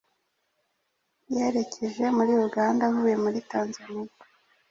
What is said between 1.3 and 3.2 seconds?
yerekeje muri Uganda avuye